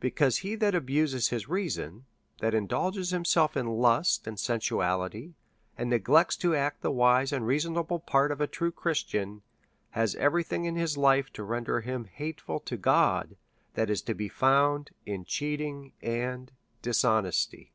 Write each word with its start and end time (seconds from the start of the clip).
Because 0.00 0.36
he 0.44 0.54
that 0.56 0.74
abuses 0.74 1.28
his 1.28 1.48
reason, 1.48 2.04
that 2.42 2.52
indulges 2.52 3.08
himself 3.08 3.56
in 3.56 3.66
lust 3.66 4.26
and 4.26 4.38
sensuality, 4.38 5.32
and 5.78 5.88
neglects 5.88 6.36
to 6.36 6.54
act 6.54 6.82
the 6.82 6.90
wise 6.90 7.32
and 7.32 7.46
reasonable 7.46 7.98
part 7.98 8.30
of 8.30 8.42
a 8.42 8.46
true 8.46 8.70
Chris 8.70 9.02
tian, 9.02 9.40
has 9.92 10.14
every 10.16 10.42
thing 10.42 10.66
in 10.66 10.76
his 10.76 10.98
life 10.98 11.32
to 11.32 11.42
render 11.42 11.80
him 11.80 12.04
hateful 12.04 12.60
to 12.60 12.76
God, 12.76 13.38
that 13.72 13.88
is 13.88 14.02
to 14.02 14.12
be 14.12 14.28
found 14.28 14.90
in 15.06 15.24
cheating 15.24 15.94
and 16.02 16.52
dishonesty. 16.82 17.72